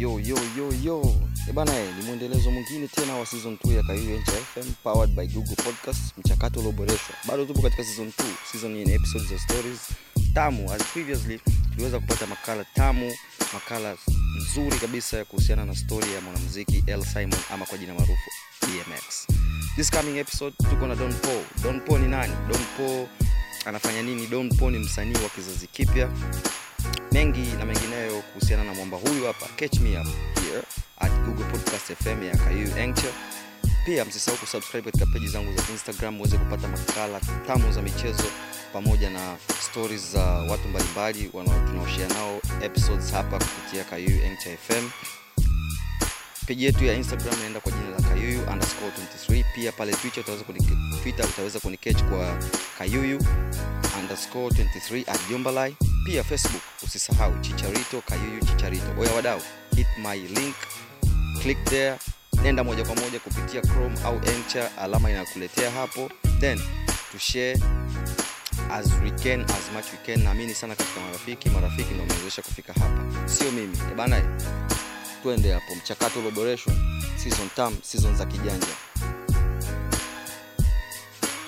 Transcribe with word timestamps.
yo 0.00 0.18
yo 0.18 0.36
yo 0.56 0.72
yo 0.82 1.02
eh, 1.48 1.94
ni 1.98 2.04
mwendelezo 2.06 2.50
mwingine 2.50 2.88
tena 2.88 3.14
wa 3.16 3.26
season 3.26 3.54
2 3.64 3.76
ya 3.76 3.82
Kayuu 3.82 4.14
Encha 4.14 4.32
FM 4.32 4.72
powered 4.82 5.14
by 5.14 5.26
Google 5.26 5.54
Podcast, 5.56 6.18
mchakato 6.18 6.60
ulioboreshwa. 6.60 7.14
Bado 7.28 7.44
tupo 7.44 7.62
katika 7.62 7.84
season 7.84 8.06
2. 8.08 8.12
Season 8.52 8.76
yenye 8.76 8.94
episodes 8.94 9.28
za 9.28 9.38
stories 9.38 9.80
tamu. 10.34 10.72
As 10.72 10.82
previously 10.84 11.40
tuliweza 11.70 11.98
kupata 12.00 12.26
makala 12.26 12.64
tamu, 12.64 13.12
makala 13.52 13.96
nzuri 14.36 14.76
kabisa 14.78 15.16
ya 15.16 15.24
kuhusiana 15.24 15.64
na 15.64 15.76
story 15.76 16.12
ya 16.12 16.20
mwanamuziki 16.20 16.84
L 16.86 17.04
Simon 17.04 17.40
ama 17.50 17.66
kwa 17.66 17.78
jina 17.78 17.94
maarufu 17.94 18.30
DMX. 18.62 19.26
This 19.76 19.90
coming 19.90 20.18
episode 20.18 20.56
tuko 20.70 20.86
na 20.86 20.94
Don 20.94 21.12
Paul. 21.14 21.42
Don 21.62 21.80
Paul 21.80 22.00
ni 22.00 22.08
nani? 22.08 22.32
Don 22.48 22.60
Paul 22.76 23.06
anafanya 23.64 24.02
nini? 24.02 24.26
Don 24.26 24.56
Paul 24.56 24.72
ni 24.72 24.78
msanii 24.78 25.14
wa 25.22 25.28
kizazi 25.28 25.66
kipya 25.66 26.10
mengi 27.12 27.40
na 27.58 27.64
kuhusiana 28.22 28.64
na 28.64 28.74
mwamba 28.74 28.96
huyu 28.96 29.26
hapa. 29.26 29.46
Catch 29.56 29.78
me 29.80 29.98
up 30.00 30.06
here 30.44 30.62
at 30.98 31.12
google 31.12 31.44
podcast 31.44 31.92
fm 32.02 32.22
ya 32.22 32.36
kayu 32.36 32.78
Encha. 32.78 33.08
pia 33.84 34.04
msisahau 34.04 34.38
kusubscribe 34.40 34.90
katika 34.90 35.06
peji 35.12 35.28
zangu 35.28 35.52
za 35.56 35.62
instagram 35.72 36.20
uweze 36.20 36.38
kupata 36.38 36.68
makala 36.68 37.20
tamu 37.46 37.72
za 37.72 37.82
michezo 37.82 38.24
pamoja 38.72 39.10
na 39.10 39.36
stories 39.60 40.12
za 40.12 40.22
watu 40.24 40.68
mbalimbali 40.68 41.30
tunaoshare 41.66 42.08
nao 42.08 42.40
episodes 42.62 43.12
hapa 43.12 43.38
kupitia 43.38 43.84
kayuyu 43.84 44.20
fm 44.68 44.90
peji 46.46 46.64
yetu 46.64 46.84
ya 46.84 46.94
instagram 46.94 47.34
inaenda 47.38 47.60
kwa 47.60 47.72
jina 47.72 47.90
la 47.90 48.00
kayuyu 48.08 48.40
underscore 48.40 48.92
23 49.28 49.44
pia 49.54 49.72
pale 49.72 49.92
twitter 49.92 50.20
utaweza 50.22 50.44
kuni- 50.44 51.00
twitter 51.02 51.26
utaweza 51.26 51.60
kunikech 51.60 52.02
kwa 52.02 52.38
kayuyu 52.78 53.18
underscore 54.00 54.46
23 54.86 55.10
at 55.12 55.28
jumbalai 55.30 55.76
pia 56.04 56.24
facebook 56.24 56.62
usisahau 56.82 57.38
chicharito 57.40 58.00
kayuyu 58.00 58.40
chicharito. 58.40 59.00
Oya 59.00 59.12
wadau 59.12 59.40
hit 59.76 59.86
my 59.98 60.16
link 60.18 60.56
click 61.42 61.64
there 61.64 61.98
nenda 62.42 62.64
moja 62.64 62.84
kwa 62.84 62.94
moja 62.94 63.20
kupitia 63.20 63.60
chrome 63.60 63.98
au 64.04 64.14
encha 64.36 64.76
alama 64.78 65.10
inayokuletea 65.10 65.70
hapo. 65.70 66.10
Then 66.40 66.58
to 67.12 67.18
as 68.70 68.86
we 69.02 69.10
can 69.10 69.40
as 69.42 69.70
much 69.74 69.86
we 69.92 69.98
can. 70.06 70.22
Naamini 70.24 70.54
sana 70.54 70.74
katika 70.74 71.00
marafiki 71.00 71.50
marafiki 71.50 71.90
ndio 71.90 72.00
wamewezesha 72.00 72.42
kufika 72.42 72.72
hapa. 72.72 73.28
Sio 73.28 73.50
mimi. 73.52 73.78
Eh 73.78 73.94
bana 73.96 74.38
twende 75.22 75.52
hapo. 75.52 75.74
Mchakato 75.74 76.18
ulioboreshwa 76.18 76.72
season 77.16 77.48
tam 77.56 77.76
season 77.82 78.16
za 78.16 78.26
kijanja 78.26 78.66